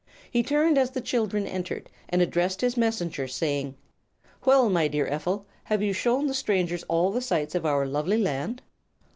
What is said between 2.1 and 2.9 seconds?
addressed his